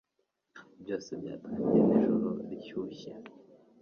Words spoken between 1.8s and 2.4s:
nijoro